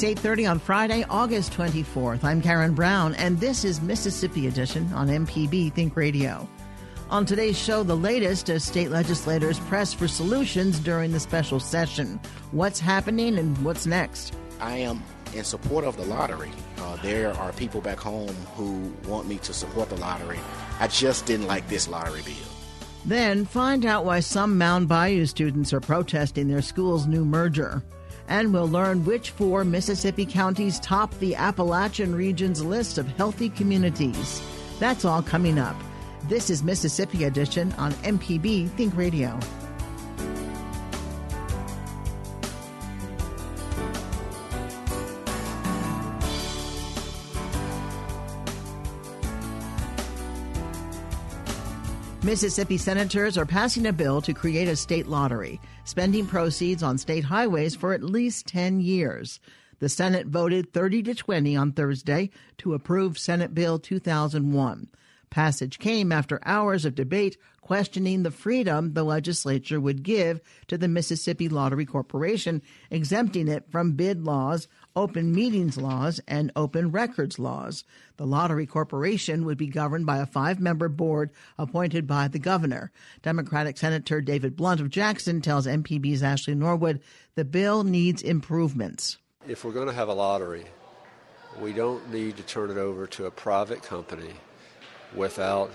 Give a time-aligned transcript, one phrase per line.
[0.00, 2.22] It's 8.30 on Friday, August 24th.
[2.22, 6.48] I'm Karen Brown, and this is Mississippi Edition on MPB Think Radio.
[7.10, 12.20] On today's show, the latest as state legislators press for solutions during the special session.
[12.52, 14.36] What's happening and what's next?
[14.60, 15.02] I am
[15.34, 16.52] in support of the lottery.
[16.78, 20.38] Uh, there are people back home who want me to support the lottery.
[20.78, 22.36] I just didn't like this lottery bill.
[23.04, 27.82] Then find out why some Mound Bayou students are protesting their school's new merger
[28.28, 34.42] and we'll learn which four Mississippi counties top the Appalachian region's list of healthy communities.
[34.78, 35.76] That's all coming up.
[36.24, 39.38] This is Mississippi Edition on MPB Think Radio.
[52.28, 57.24] Mississippi senators are passing a bill to create a state lottery, spending proceeds on state
[57.24, 59.40] highways for at least 10 years.
[59.78, 64.88] The Senate voted 30 to 20 on Thursday to approve Senate Bill 2001.
[65.30, 70.86] Passage came after hours of debate questioning the freedom the legislature would give to the
[70.86, 77.84] Mississippi Lottery Corporation, exempting it from bid laws open meetings laws, and open records laws.
[78.16, 82.90] The Lottery Corporation would be governed by a five member board appointed by the governor.
[83.22, 87.00] Democratic Senator David Blount of Jackson tells MPB's Ashley Norwood
[87.36, 89.18] the bill needs improvements.
[89.46, 90.64] If we're going to have a lottery,
[91.60, 94.32] we don't need to turn it over to a private company
[95.14, 95.70] without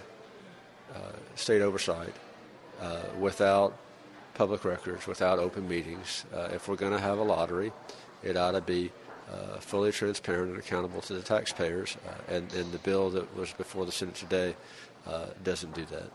[0.94, 2.14] uh, state oversight,
[2.82, 3.78] uh, without
[4.34, 6.26] public records, without open meetings.
[6.34, 7.72] Uh, if we're going to have a lottery,
[8.22, 8.92] it ought to be
[9.32, 11.98] uh, fully transparent and accountable to the taxpayers.
[12.08, 14.56] Uh, and, and the bill that was before the Senate today
[15.08, 16.10] uh, doesn't do that.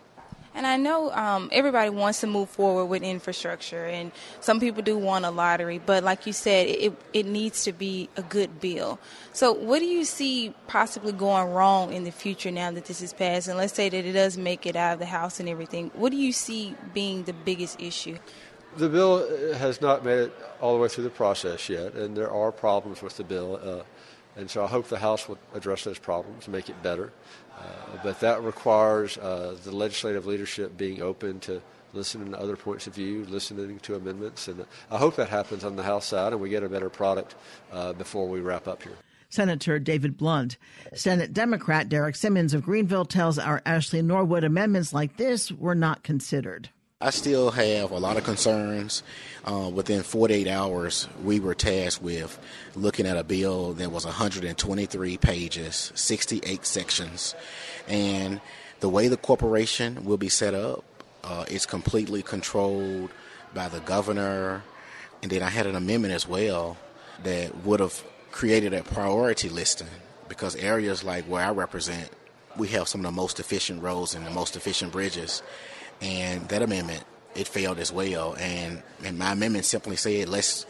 [0.54, 4.10] And I know um, everybody wants to move forward with infrastructure, and
[4.41, 8.08] some people do want a lottery, but like you said, it, it needs to be
[8.16, 8.98] a good bill.
[9.32, 13.12] So, what do you see possibly going wrong in the future now that this is
[13.12, 13.47] passed?
[13.47, 15.92] And let's say that it does make it out of the House and everything.
[15.94, 18.18] What do you see being the biggest issue?
[18.76, 22.30] The bill has not made it all the way through the process yet, and there
[22.30, 23.58] are problems with the bill.
[23.62, 23.82] Uh,
[24.36, 27.12] and so I hope the House will address those problems and make it better.
[27.58, 27.62] Uh,
[28.04, 31.60] but that requires uh, the legislative leadership being open to
[31.92, 34.46] listening to other points of view, listening to amendments.
[34.46, 37.34] And I hope that happens on the House side and we get a better product
[37.72, 38.92] uh, before we wrap up here.
[39.30, 40.56] Senator David Blount.
[40.94, 46.02] Senate Democrat Derek Simmons of Greenville tells our Ashley Norwood amendments like this were not
[46.02, 46.70] considered.
[47.00, 49.04] I still have a lot of concerns.
[49.44, 52.36] Uh, within 48 hours, we were tasked with
[52.75, 57.36] looking at a bill that was 123 pages, 68 sections,
[57.86, 58.41] and
[58.81, 60.84] the way the corporation will be set up
[61.22, 63.10] uh, completely controlled
[63.54, 64.65] by the governor.
[65.22, 66.78] And then I had an amendment as well
[67.22, 69.86] that would have created a priority listing
[70.28, 72.10] because areas like where I represent,
[72.56, 75.44] we have some of the most efficient roads and the most efficient bridges
[76.00, 77.04] and that amendment
[77.34, 78.34] it failed as well.
[78.38, 80.66] And, and my amendment simply said let's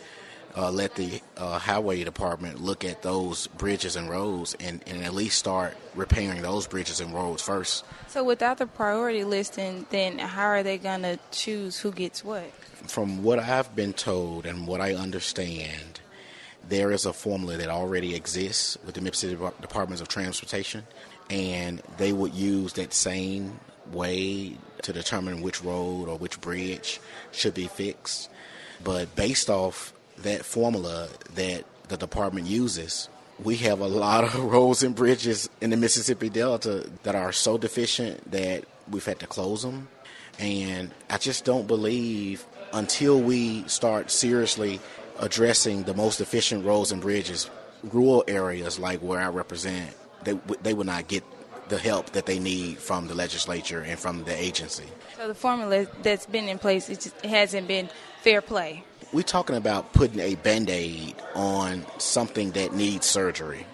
[0.56, 5.14] uh, let the uh, highway department look at those bridges and roads and, and at
[5.14, 7.84] least start repairing those bridges and roads first.
[8.08, 12.50] So without the priority listing, then how are they going to choose who gets what?
[12.88, 16.00] From what I've been told and what I understand,
[16.68, 20.84] there is a formula that already exists with the Mississippi Departments of Transportation,
[21.30, 23.60] and they would use that same
[23.92, 27.00] way to determine which road or which bridge
[27.32, 28.30] should be fixed.
[28.82, 33.08] But based off that formula that the department uses,
[33.42, 37.58] we have a lot of roads and bridges in the Mississippi Delta that are so
[37.58, 39.88] deficient that we've had to close them.
[40.38, 44.80] And I just don't believe until we start seriously
[45.18, 47.50] addressing the most efficient roads and bridges,
[47.82, 49.94] rural areas like where I represent,
[50.24, 51.24] they, they would not get
[51.68, 54.86] the help that they need from the legislature and from the agency.
[55.16, 57.88] So the formula that's been in place it, just, hasn't been
[58.22, 58.84] fair play.
[59.12, 63.66] We're talking about putting a band aid on something that needs surgery.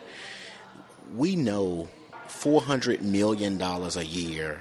[1.15, 1.89] We know
[2.29, 4.61] $400 million a year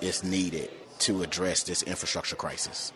[0.00, 0.70] is needed
[1.00, 2.92] to address this infrastructure crisis.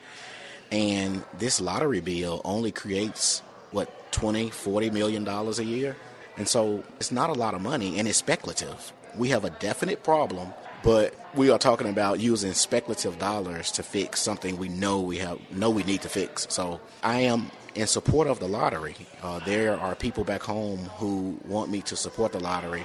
[0.70, 3.40] And this lottery bill only creates,
[3.70, 5.96] what, 20, 40 million dollars a year?
[6.37, 8.93] And so it's not a lot of money and it's speculative.
[9.17, 14.20] We have a definite problem, but we are talking about using speculative dollars to fix
[14.20, 16.47] something we know we have know we need to fix.
[16.50, 18.97] So I am in support of the lottery.
[19.23, 22.85] Uh, there are people back home who want me to support the lottery.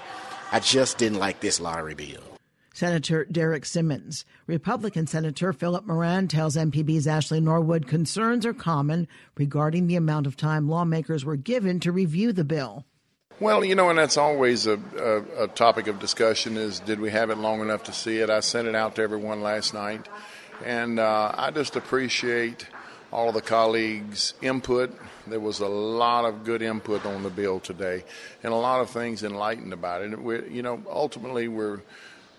[0.51, 2.23] I just didn't like this lottery bill.
[2.73, 4.23] Senator Derek Simmons.
[4.45, 10.37] Republican Senator Philip Moran tells MPB's Ashley Norwood concerns are common regarding the amount of
[10.37, 12.85] time lawmakers were given to review the bill.
[13.39, 17.11] Well, you know, and that's always a, a, a, topic of discussion is did we
[17.11, 18.31] have it long enough to see it?
[18.31, 20.07] I sent it out to everyone last night,
[20.65, 22.65] and uh, I just appreciate
[23.13, 24.91] all of the colleagues' input.
[25.27, 28.05] There was a lot of good input on the bill today,
[28.41, 30.19] and a lot of things enlightened about it.
[30.19, 31.81] We, you know, ultimately, we're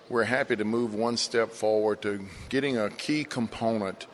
[0.08, 4.08] we're happy to move one step forward to getting a key component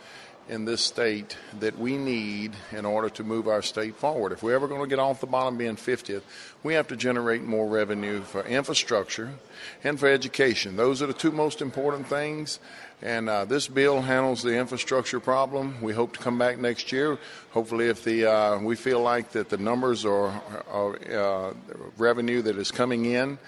[0.48, 4.32] in this state that we need in order to move our state forward.
[4.32, 6.22] If we're ever going to get off the bottom being 50th,
[6.62, 9.30] we have to generate more revenue for infrastructure
[9.82, 10.76] and for education.
[10.76, 12.58] Those are the two most important things.
[13.02, 15.80] And uh, this bill handles the infrastructure problem.
[15.82, 17.18] We hope to come back next year.
[17.50, 20.28] Hopefully, if the uh, we feel like that the numbers or
[20.72, 21.52] uh,
[21.98, 23.38] revenue that is coming in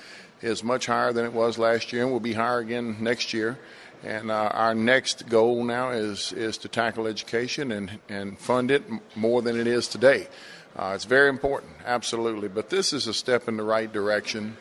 [0.43, 3.59] is much higher than it was last year and will be higher again next year.
[4.05, 8.85] And uh, our next goal now is, is to tackle education and, and fund it
[9.15, 10.29] more than it is today.
[10.77, 12.49] Uh, it's very important, absolutely.
[12.49, 14.57] But this is a step in the right direction.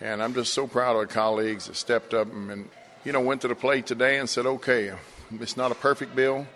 [0.00, 2.68] And I'm just so proud of our colleagues that stepped up and,
[3.04, 4.92] you know, went to the plate today and said, okay,
[5.38, 6.46] it's not a perfect bill,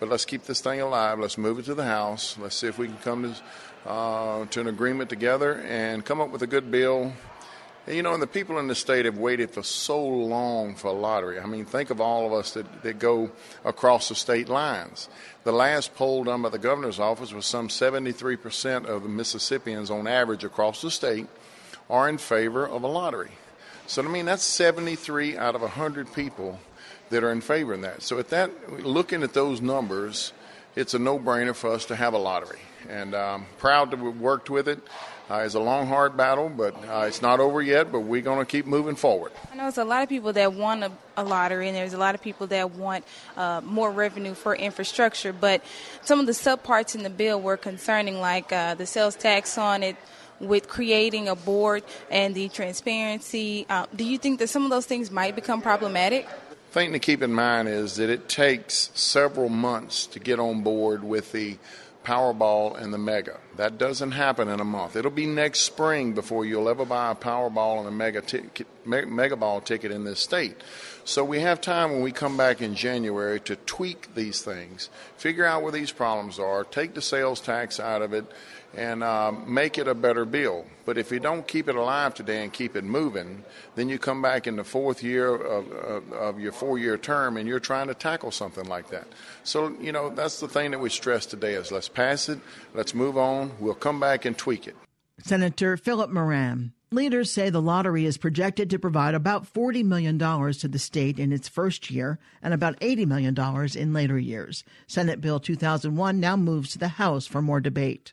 [0.00, 1.18] but let's keep this thing alive.
[1.18, 2.36] Let's move it to the House.
[2.38, 6.30] Let's see if we can come to, uh, to an agreement together and come up
[6.30, 7.12] with a good bill
[7.86, 10.92] you know, and the people in the state have waited for so long for a
[10.92, 11.40] lottery.
[11.40, 13.30] I mean, think of all of us that, that go
[13.64, 15.08] across the state lines.
[15.44, 20.06] The last poll done by the governor's office was some 73% of the Mississippians on
[20.06, 21.26] average across the state
[21.90, 23.32] are in favor of a lottery.
[23.88, 26.60] So, I mean, that's 73 out of 100 people
[27.10, 28.02] that are in favor of that.
[28.02, 30.32] So, at that, looking at those numbers,
[30.76, 32.60] it's a no brainer for us to have a lottery.
[32.88, 34.80] And I'm um, proud to have worked with it.
[35.32, 37.90] Uh, it's a long, hard battle, but uh, it's not over yet.
[37.90, 39.32] But we're going to keep moving forward.
[39.50, 41.98] I know there's a lot of people that want a, a lottery, and there's a
[41.98, 43.06] lot of people that want
[43.38, 45.32] uh, more revenue for infrastructure.
[45.32, 45.64] But
[46.02, 49.82] some of the subparts in the bill were concerning, like uh, the sales tax on
[49.82, 49.96] it
[50.38, 53.64] with creating a board and the transparency.
[53.70, 56.28] Uh, do you think that some of those things might become problematic?
[56.72, 61.04] thing to keep in mind is that it takes several months to get on board
[61.04, 61.58] with the
[62.04, 63.38] Powerball and the Mega.
[63.56, 64.96] That doesn't happen in a month.
[64.96, 68.42] It'll be next spring before you'll ever buy a Powerball and a Mega, t-
[68.84, 70.56] Mega Ball ticket in this state.
[71.04, 75.44] So we have time when we come back in January to tweak these things, figure
[75.44, 78.24] out where these problems are, take the sales tax out of it,
[78.74, 80.64] and uh, make it a better bill.
[80.84, 83.44] But if you don't keep it alive today and keep it moving,
[83.74, 87.36] then you come back in the fourth year of, of, of your four year term
[87.36, 89.06] and you're trying to tackle something like that.
[89.44, 92.40] So, you know, that's the thing that we stress today is let's pass it,
[92.74, 94.76] let's move on, we'll come back and tweak it.
[95.20, 96.72] Senator Philip Moran.
[96.90, 101.32] Leaders say the lottery is projected to provide about $40 million to the state in
[101.32, 103.34] its first year and about $80 million
[103.74, 104.62] in later years.
[104.86, 108.12] Senate Bill 2001 now moves to the House for more debate.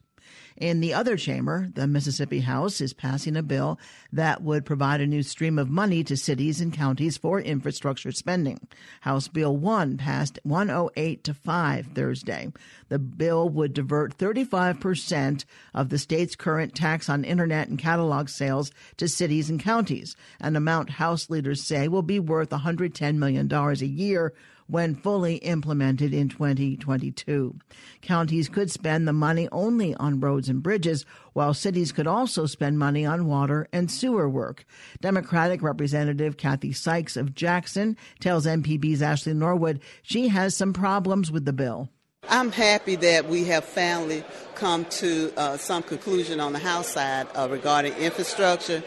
[0.58, 3.80] In the other chamber, the Mississippi House is passing a bill
[4.12, 8.68] that would provide a new stream of money to cities and counties for infrastructure spending.
[9.02, 12.52] House Bill 1 passed 108 to 5 Thursday.
[12.90, 18.72] The bill would divert 35% of the state's current tax on internet and catalog sales
[18.98, 23.74] to cities and counties, an amount House leaders say will be worth $110 million a
[23.86, 24.34] year
[24.70, 27.56] when fully implemented in 2022.
[28.02, 32.78] Counties could spend the money only on roads and bridges, while cities could also spend
[32.78, 34.64] money on water and sewer work.
[35.02, 41.46] Democratic Representative Kathy Sykes of Jackson tells MPB's Ashley Norwood she has some problems with
[41.46, 41.90] the bill.
[42.28, 44.24] I'm happy that we have finally
[44.54, 48.84] come to uh, some conclusion on the House side uh, regarding infrastructure.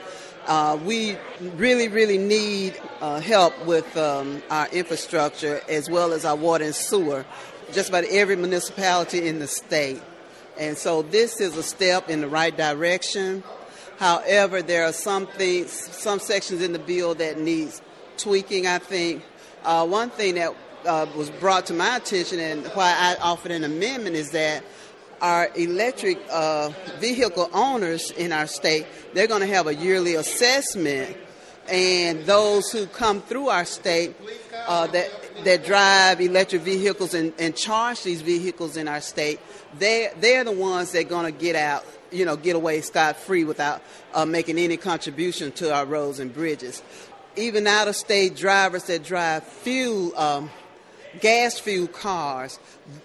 [0.47, 1.17] Uh, we
[1.57, 6.75] really, really need uh, help with um, our infrastructure as well as our water and
[6.75, 7.25] sewer.
[7.73, 10.03] Just about every municipality in the state
[10.59, 13.43] And so this is a step in the right direction.
[13.99, 17.81] However, there are some things, some sections in the bill that needs
[18.19, 19.25] tweaking, I think.
[19.65, 23.65] Uh, one thing that uh, was brought to my attention and why I offered an
[23.65, 24.65] amendment is that
[25.23, 31.17] our electric uh, vehicle owners in our state, they're going to have a yearly assessment,
[31.69, 34.17] and those who come through our state
[34.67, 35.09] uh, that
[35.45, 39.41] that drive electric vehicles and, and charge these vehicles in our state,
[39.79, 43.17] they they're the ones that are going to get out, you know, get away scot
[43.17, 43.81] free without
[44.15, 46.83] uh, making any contribution to our roads and bridges.
[47.37, 50.15] Even out of state drivers that drive fuel.
[50.19, 50.51] Um,
[51.21, 52.57] gas fuel cars,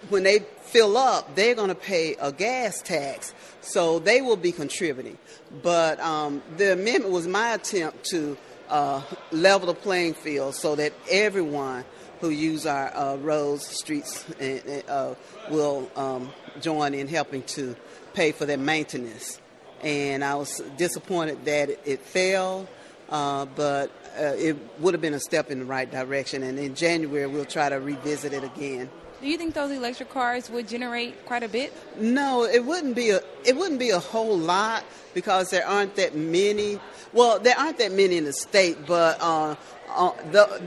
[0.08, 4.52] when they fill up, they're going to pay a gas tax, so they will be
[4.52, 5.18] contributing.
[5.62, 8.36] But um, the amendment was my attempt to
[8.68, 11.84] uh, level the playing field so that everyone
[12.20, 15.14] who use our uh, roads, streets, uh,
[15.50, 17.76] will um, join in helping to
[18.14, 19.40] pay for their maintenance.
[19.82, 22.66] And I was disappointed that it, it failed,
[23.08, 26.42] uh, but uh, it would have been a step in the right direction.
[26.42, 28.90] And in January, we'll try to revisit it again.
[29.20, 31.72] Do you think those electric cars would generate quite a bit?
[31.98, 36.14] No, it wouldn't be a it wouldn't be a whole lot because there aren't that
[36.14, 36.78] many.
[37.12, 39.56] Well, there aren't that many in the state, but uh,
[39.90, 40.62] uh, the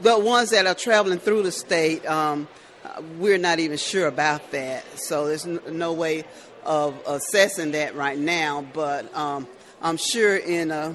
[0.00, 2.48] the ones that are traveling through the state, um,
[3.18, 4.84] we're not even sure about that.
[4.98, 6.24] So there's no way
[6.64, 8.66] of assessing that right now.
[8.72, 9.46] But um,
[9.82, 10.94] I'm sure in a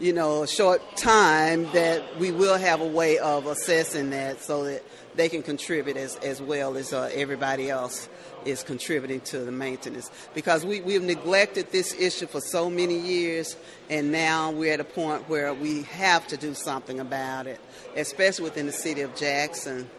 [0.00, 4.64] you know a short time that we will have a way of assessing that so
[4.64, 4.82] that
[5.14, 8.08] they can contribute as, as well as uh, everybody else
[8.44, 10.10] is contributing to the maintenance.
[10.34, 13.56] Because we, we've neglected this issue for so many years,
[13.90, 17.60] and now we're at a point where we have to do something about it,
[17.96, 19.90] especially within the city of Jackson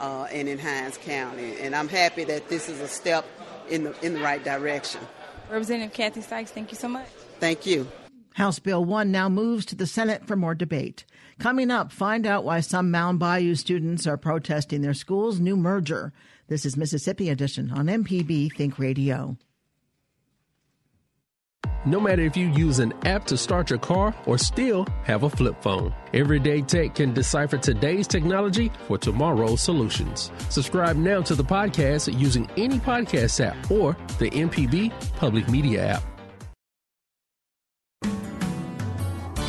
[0.00, 1.60] uh, and in Hinds County.
[1.60, 3.24] And I'm happy that this is a step
[3.68, 5.00] in the, in the right direction.
[5.48, 7.06] Representative Kathy Sykes, thank you so much.
[7.38, 7.86] Thank you.
[8.34, 11.04] House Bill 1 now moves to the Senate for more debate.
[11.38, 16.12] Coming up, find out why some Mound Bayou students are protesting their school's new merger.
[16.48, 19.36] This is Mississippi Edition on MPB Think Radio.
[21.86, 25.30] No matter if you use an app to start your car or still have a
[25.30, 30.32] flip phone, Everyday Tech can decipher today's technology for tomorrow's solutions.
[30.48, 36.13] Subscribe now to the podcast using any podcast app or the MPB Public Media app.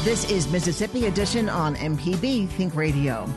[0.05, 3.27] This is Mississippi Edition on MPB Think Radio.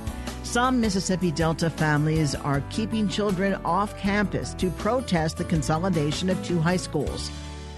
[0.42, 6.60] Some Mississippi Delta families are keeping children off campus to protest the consolidation of two
[6.60, 7.30] high schools.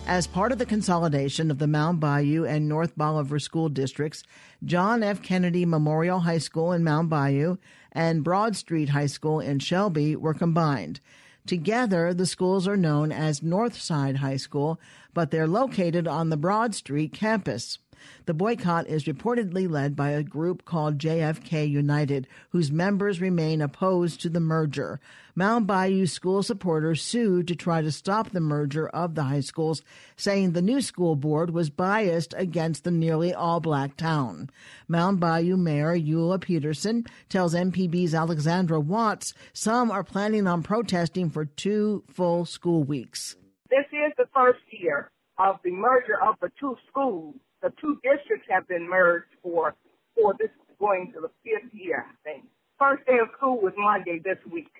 [0.08, 4.24] As part of the consolidation of the Mound Bayou and North Bolivar school districts,
[4.64, 5.22] John F.
[5.22, 7.58] Kennedy Memorial High School in Mound Bayou
[7.92, 10.98] and Broad Street High School in Shelby were combined.
[11.46, 14.80] Together, the schools are known as Northside High School,
[15.14, 17.78] but they're located on the Broad Street campus.
[18.26, 24.20] The boycott is reportedly led by a group called JFK United, whose members remain opposed
[24.20, 25.00] to the merger.
[25.34, 29.82] Mound Bayou school supporters sued to try to stop the merger of the high schools,
[30.16, 34.50] saying the new school board was biased against the nearly all black town.
[34.88, 41.44] Mound Bayou Mayor Eula Peterson tells MPB's Alexandra Watts some are planning on protesting for
[41.44, 43.36] two full school weeks.
[43.70, 48.46] This is the first year of the merger of the two schools the two districts
[48.48, 49.74] have been merged for
[50.14, 52.44] for this going to the fifth year, I think.
[52.78, 54.72] First day of school was Monday this week.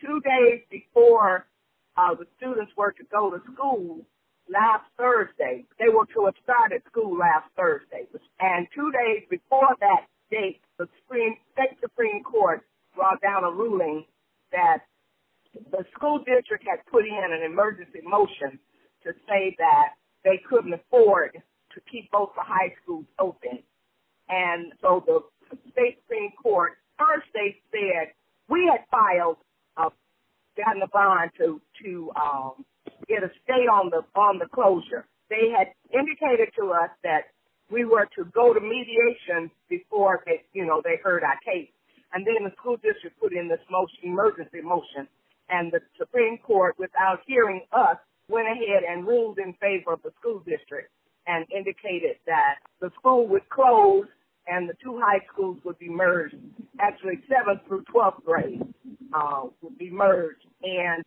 [0.00, 1.46] Two days before
[1.96, 4.04] uh, the students were to go to school
[4.52, 8.06] last Thursday, they were to have started school last Thursday.
[8.38, 12.60] And two days before that date, the Supreme, State Supreme Court
[12.94, 14.04] brought down a ruling
[14.52, 14.84] that
[15.72, 18.60] the school district had put in an emergency motion
[19.02, 21.40] to say that they couldn't afford
[21.76, 23.62] to keep both the high schools open.
[24.28, 25.20] And so the
[25.70, 28.12] state Supreme Court first they said
[28.48, 29.36] we had filed
[29.76, 29.90] uh,
[30.56, 32.64] gotten a bond to to um,
[33.06, 35.06] get a stay on the on the closure.
[35.28, 37.30] They had indicated to us that
[37.70, 41.70] we were to go to mediation before they you know they heard our case.
[42.12, 45.06] And then the school district put in this motion, emergency motion,
[45.50, 50.12] and the Supreme Court, without hearing us, went ahead and ruled in favor of the
[50.18, 50.88] school district
[51.26, 54.06] and indicated that the school would close
[54.46, 56.36] and the two high schools would be merged.
[56.78, 58.62] Actually, 7th through 12th grade
[59.12, 61.04] uh, would be merged, and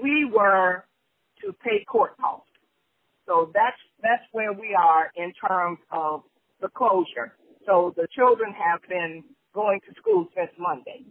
[0.00, 0.84] we were
[1.40, 2.48] to pay court costs.
[3.26, 6.22] So that's that's where we are in terms of
[6.60, 7.34] the closure.
[7.64, 9.22] So the children have been
[9.54, 11.04] going to school since Monday.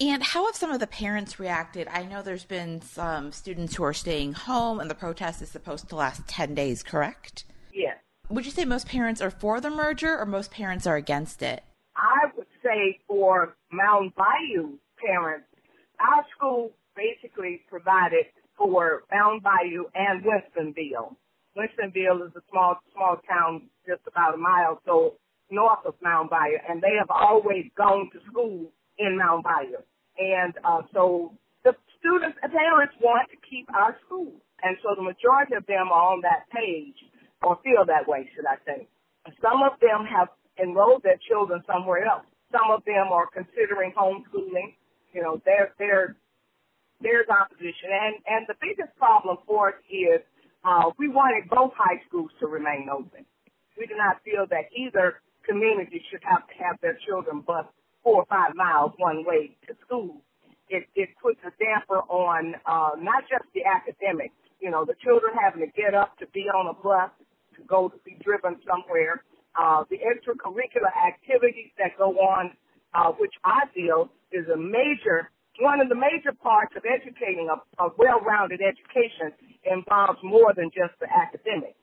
[0.00, 1.88] And how have some of the parents reacted?
[1.88, 5.88] I know there's been some students who are staying home, and the protest is supposed
[5.88, 7.44] to last 10 days, correct?
[8.30, 11.64] Would you say most parents are for the merger or most parents are against it?
[11.96, 15.46] I would say for Mound Bayou parents,
[15.98, 21.16] our school basically provided for Mound Bayou and Winstonville.
[21.56, 25.14] Winstonville is a small, small town just about a mile so
[25.50, 29.80] north of Mound Bayou, and they have always gone to school in Mound Bayou.
[30.18, 31.32] And uh, so
[31.64, 34.32] the students parents want to keep our school.
[34.62, 36.98] And so the majority of them are on that page,
[37.42, 38.88] or feel that way, should I say.
[39.42, 40.28] Some of them have
[40.60, 42.24] enrolled their children somewhere else.
[42.50, 44.74] Some of them are considering homeschooling.
[45.12, 46.16] You know, there, there,
[47.00, 47.90] there's opposition.
[47.92, 50.20] And, and the biggest problem for us is
[50.64, 53.24] uh, we wanted both high schools to remain open.
[53.78, 57.66] We do not feel that either community should have to have their children bus
[58.02, 60.20] four or five miles one way to school.
[60.68, 65.32] It, it puts a damper on uh, not just the academics, you know, the children
[65.40, 67.10] having to get up to be on a bus,
[67.68, 69.22] go to be driven somewhere,
[69.58, 72.52] uh, the extracurricular activities that go on,
[72.94, 77.58] uh, which I feel is a major, one of the major parts of educating a,
[77.82, 79.32] a well-rounded education
[79.64, 81.78] involves more than just the academics.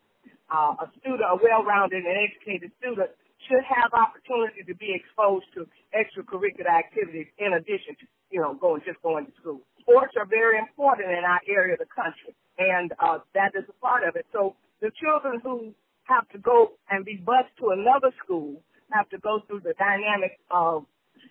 [0.49, 3.09] Uh, a student, a well-rounded and educated student
[3.49, 8.81] should have opportunity to be exposed to extracurricular activities in addition to, you know, going
[8.85, 9.59] just going to school.
[9.81, 13.77] Sports are very important in our area of the country, and uh, that is a
[13.81, 14.25] part of it.
[14.33, 19.17] So the children who have to go and be bused to another school have to
[19.19, 20.85] go through the dynamic of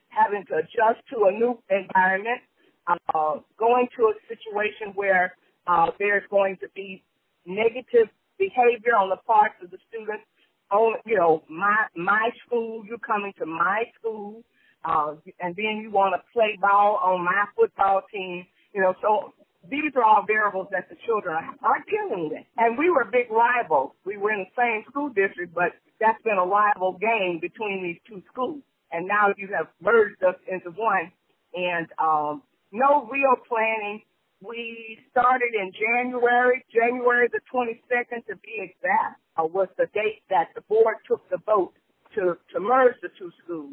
[0.08, 2.40] having to adjust to a new environment,
[2.86, 5.36] uh, going to a situation where
[5.66, 7.02] uh, there's going to be
[7.46, 8.08] negative
[8.38, 10.24] behavior on the part of the students
[10.70, 14.42] on, you know, my my school, you're coming to my school,
[14.84, 18.94] uh, and then you want to play ball on my football team, you know.
[19.00, 19.34] So
[19.70, 22.44] these are all variables that the children are dealing with.
[22.56, 23.92] And we were big rivals.
[24.04, 28.00] We were in the same school district, but that's been a rival game between these
[28.08, 28.60] two schools.
[28.92, 31.10] And now you have merged us into one,
[31.54, 34.02] and um, no real planning.
[34.42, 40.48] We started in January, January the 22nd to be exact uh, was the date that
[40.54, 41.72] the board took the vote
[42.14, 43.72] to, to merge the two schools.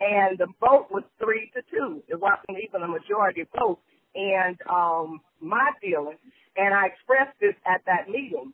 [0.00, 2.02] And the vote was three to two.
[2.08, 3.80] It wasn't even a majority vote.
[4.14, 6.18] And um, my feeling,
[6.56, 8.52] and I expressed this at that meeting,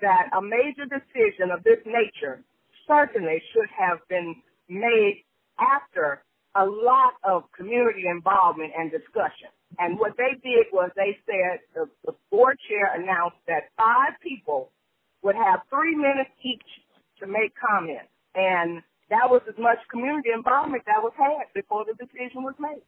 [0.00, 2.42] that a major decision of this nature
[2.86, 4.36] certainly should have been
[4.68, 5.24] made
[5.58, 6.22] after
[6.54, 9.50] a lot of community involvement and discussion.
[9.78, 14.70] And what they did was they said the, the board chair announced that five people
[15.22, 16.64] would have three minutes each
[17.20, 18.08] to make comments.
[18.34, 22.82] And that was as much community involvement that was had before the decision was made.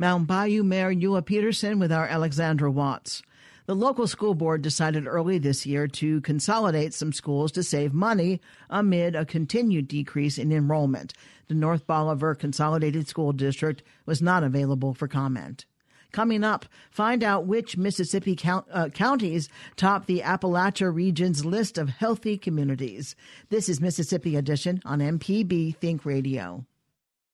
[0.00, 3.20] Mound Bayou Mayor Eula Peterson with our Alexandra Watts.
[3.66, 8.40] The local school board decided early this year to consolidate some schools to save money
[8.70, 11.12] amid a continued decrease in enrollment.
[11.48, 15.66] The North Bolivar Consolidated School District was not available for comment.
[16.12, 21.90] Coming up, find out which Mississippi count, uh, counties top the Appalachia region's list of
[21.90, 23.14] healthy communities.
[23.50, 26.64] This is Mississippi Edition on MPB Think Radio.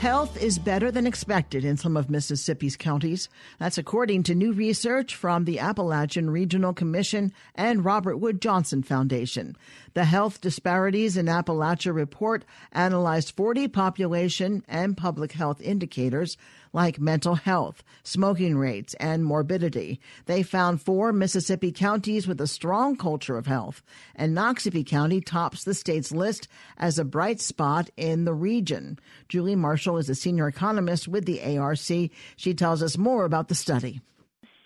[0.00, 3.30] Health is better than expected in some of Mississippi's counties.
[3.58, 9.56] That's according to new research from the Appalachian Regional Commission and Robert Wood Johnson Foundation.
[9.94, 16.36] The Health Disparities in Appalachia report analyzed 40 population and public health indicators
[16.72, 20.00] like mental health, smoking rates, and morbidity.
[20.26, 23.82] They found four Mississippi counties with a strong culture of health,
[24.14, 28.98] and Noxubee County tops the state's list as a bright spot in the region.
[29.28, 31.76] Julie Marshall is a senior economist with the ARC.
[31.76, 34.00] She tells us more about the study.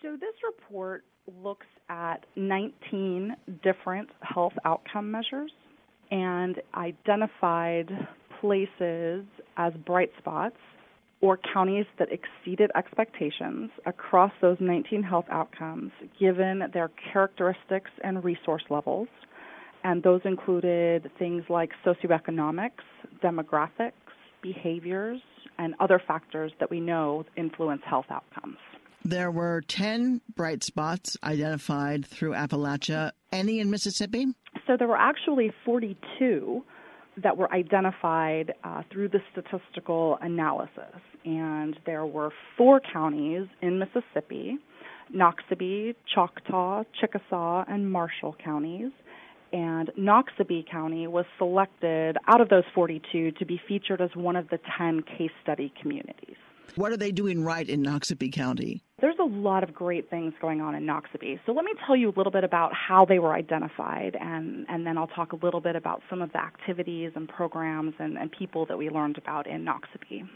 [0.03, 1.05] So, this report
[1.43, 5.53] looks at 19 different health outcome measures
[6.11, 7.91] and identified
[8.41, 9.25] places
[9.57, 10.57] as bright spots
[11.21, 18.65] or counties that exceeded expectations across those 19 health outcomes given their characteristics and resource
[18.71, 19.09] levels.
[19.85, 22.85] And those included things like socioeconomics,
[23.23, 23.93] demographics,
[24.43, 25.21] behaviors,
[25.59, 28.57] and other factors that we know influence health outcomes.
[29.05, 33.13] There were 10 bright spots identified through Appalachia.
[33.33, 34.27] Any in Mississippi?
[34.67, 36.63] So there were actually 42
[37.17, 40.95] that were identified uh, through the statistical analysis.
[41.25, 44.59] And there were four counties in Mississippi
[45.15, 48.93] Noxubee, Choctaw, Chickasaw, and Marshall counties.
[49.53, 54.49] And Noxubee County was selected out of those 42 to be featured as one of
[54.49, 56.37] the 10 case study communities.
[56.77, 58.85] What are they doing right in Noxubee County?
[59.01, 61.41] There's a lot of great things going on in Noxubee.
[61.47, 64.87] So let me tell you a little bit about how they were identified, and, and
[64.87, 68.31] then I'll talk a little bit about some of the activities and programs and, and
[68.31, 70.29] people that we learned about in Noxubee.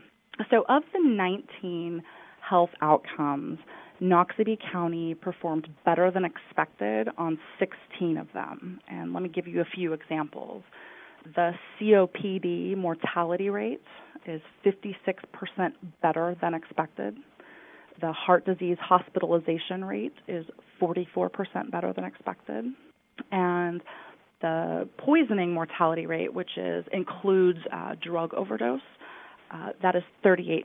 [0.50, 2.02] So, of the 19
[2.40, 3.58] health outcomes,
[4.00, 8.80] Noxubee County performed better than expected on 16 of them.
[8.88, 10.62] And let me give you a few examples.
[11.36, 13.80] The COPD mortality rate
[14.26, 15.72] is 56%
[16.02, 17.16] better than expected.
[18.00, 20.44] The heart disease hospitalization rate is
[20.80, 22.66] 44% better than expected.
[23.30, 23.80] And
[24.40, 28.80] the poisoning mortality rate, which is includes uh, drug overdose,
[29.50, 30.64] uh, that is 38%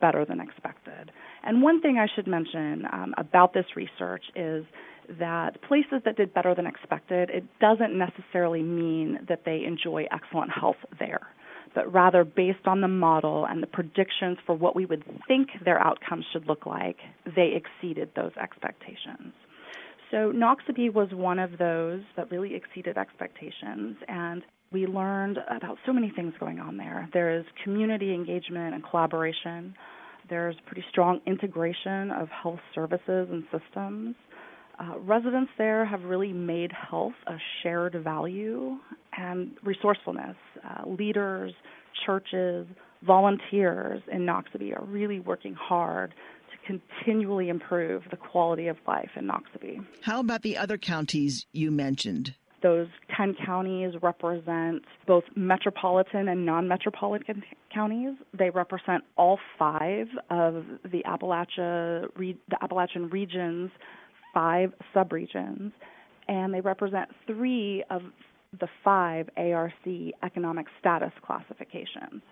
[0.00, 1.12] better than expected.
[1.42, 4.64] And one thing I should mention um, about this research is
[5.18, 10.50] that places that did better than expected, it doesn't necessarily mean that they enjoy excellent
[10.50, 11.28] health there,
[11.74, 15.78] but rather based on the model and the predictions for what we would think their
[15.80, 16.98] outcomes should look like,
[17.36, 19.32] they exceeded those expectations.
[20.10, 25.92] So Noxubee was one of those that really exceeded expectations, and we learned about so
[25.92, 27.08] many things going on there.
[27.12, 29.74] There is community engagement and collaboration.
[30.28, 34.14] There's pretty strong integration of health services and systems.
[34.78, 38.76] Uh, residents there have really made health a shared value
[39.16, 40.36] and resourcefulness.
[40.64, 41.52] Uh, leaders,
[42.04, 42.66] churches,
[43.06, 46.12] volunteers in Noxubee are really working hard
[46.50, 49.84] to continually improve the quality of life in Noxubee.
[50.02, 52.34] How about the other counties you mentioned?
[52.62, 58.16] Those 10 counties represent both metropolitan and non metropolitan counties.
[58.32, 63.70] They represent all five of the, Appalachia, the Appalachian region's
[64.34, 65.72] five subregions,
[66.28, 68.02] and they represent three of
[68.60, 69.72] the five ARC
[70.22, 72.22] economic status classifications.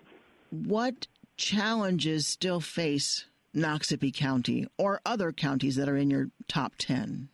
[0.51, 7.29] What challenges still face Noxubee County or other counties that are in your top 10?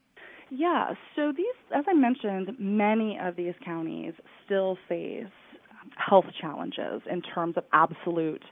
[0.51, 4.13] Yeah, so these, as I mentioned, many of these counties
[4.45, 5.25] still face
[5.95, 8.43] health challenges in terms of absolute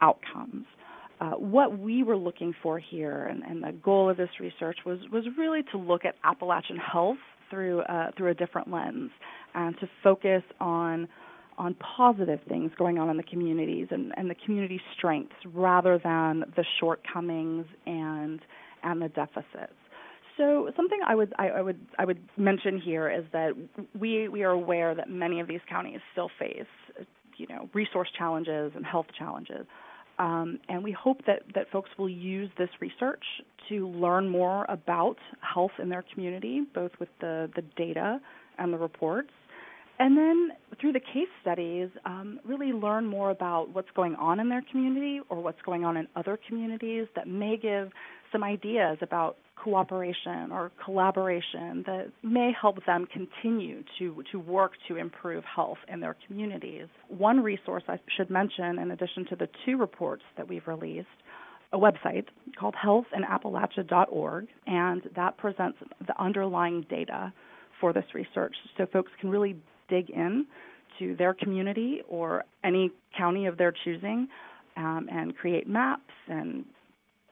[0.00, 0.66] outcomes.
[1.24, 4.98] Uh, what we were looking for here, and, and, the goal of this research was
[5.10, 7.16] was really to look at Appalachian health
[7.48, 9.10] through uh, through a different lens,
[9.54, 11.08] and to focus on
[11.56, 16.44] on positive things going on in the communities and, and the community strengths rather than
[16.56, 18.40] the shortcomings and
[18.82, 19.72] and the deficits.
[20.36, 23.52] So something I would I, I, would I would mention here is that
[23.98, 26.66] we we are aware that many of these counties still face
[27.38, 29.64] you know resource challenges and health challenges,
[30.18, 33.24] um, and we hope that that folks will use this research
[33.68, 38.20] to learn more about health in their community, both with the the data
[38.58, 39.30] and the reports.
[39.98, 40.50] And then
[40.80, 45.20] through the case studies, um, really learn more about what's going on in their community
[45.28, 47.92] or what's going on in other communities that may give
[48.34, 54.96] some ideas about cooperation or collaboration that may help them continue to, to work to
[54.96, 56.88] improve health in their communities.
[57.08, 61.06] One resource I should mention, in addition to the two reports that we've released,
[61.72, 62.26] a website
[62.58, 67.32] called healthinappalachia.org, and that presents the underlying data
[67.80, 69.56] for this research so folks can really
[69.88, 70.46] dig in
[70.98, 74.28] to their community or any county of their choosing
[74.76, 76.64] um, and create maps and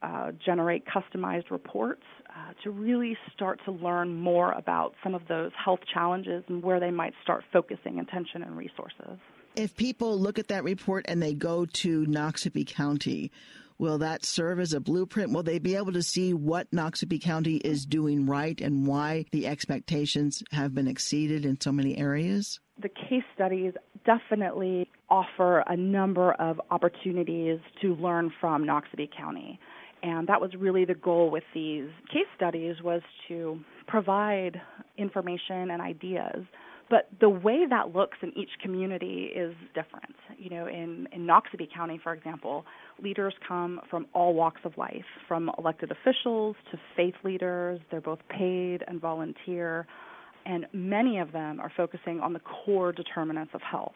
[0.03, 5.53] uh, generate customized reports uh, to really start to learn more about some of those
[5.62, 9.19] health challenges and where they might start focusing attention and resources.
[9.55, 13.31] If people look at that report and they go to Noxubee County,
[13.79, 15.33] will that serve as a blueprint?
[15.33, 19.47] Will they be able to see what Noxubee County is doing right and why the
[19.47, 22.61] expectations have been exceeded in so many areas?
[22.81, 29.61] The case studies definitely offer a number of opportunities to learn from Noxubee County
[30.03, 34.61] and that was really the goal with these case studies was to provide
[34.99, 36.45] information and ideas.
[36.91, 40.15] But the way that looks in each community is different.
[40.37, 42.65] You know in in Noxubee County for example
[43.03, 47.81] leaders come from all walks of life from elected officials to faith leaders.
[47.91, 49.87] They're both paid and volunteer.
[50.45, 53.95] And many of them are focusing on the core determinants of health.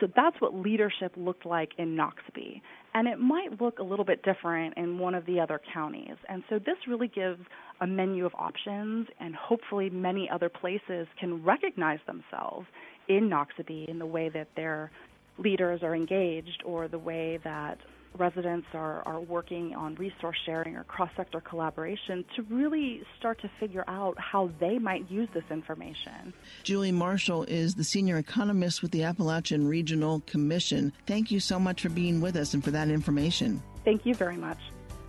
[0.00, 2.60] So that's what leadership looked like in Noxubee.
[2.94, 6.16] And it might look a little bit different in one of the other counties.
[6.28, 7.40] And so this really gives
[7.80, 12.66] a menu of options, and hopefully many other places can recognize themselves
[13.08, 14.90] in Noxubee in the way that their
[15.38, 17.78] leaders are engaged or the way that
[18.16, 23.50] residents are, are working on resource sharing or cross sector collaboration to really start to
[23.60, 26.32] figure out how they might use this information.
[26.62, 30.92] Julie Marshall is the senior economist with the Appalachian Regional Commission.
[31.06, 33.62] Thank you so much for being with us and for that information.
[33.84, 34.58] Thank you very much.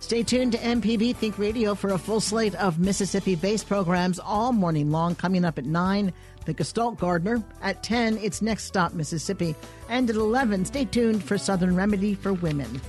[0.00, 4.50] Stay tuned to MPB Think Radio for a full slate of Mississippi based programs all
[4.50, 5.14] morning long.
[5.14, 6.10] Coming up at 9,
[6.44, 7.42] The Gestalt Gardener.
[7.62, 9.54] At 10, it's Next Stop Mississippi.
[9.88, 12.80] And at 11, stay tuned for Southern Remedy for Women.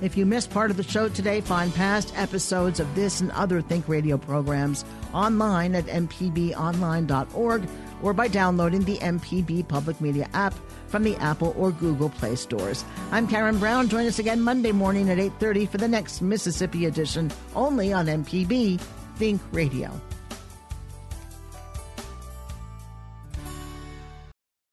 [0.00, 3.60] If you missed part of the show today, find past episodes of this and other
[3.62, 7.68] Think Radio programs online at mpbonline.org
[8.02, 10.54] or by downloading the MPB Public Media app
[10.88, 12.84] from the Apple or Google Play stores.
[13.12, 13.88] I'm Karen Brown.
[13.88, 18.80] Join us again Monday morning at 8:30 for the next Mississippi edition only on MPB
[19.16, 19.90] Think Radio.